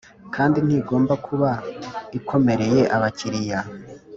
Kandi 0.35 0.57
ntigomba 0.65 1.13
kuba 1.25 1.49
ikomereye 2.17 2.81
abakiriya 2.95 3.59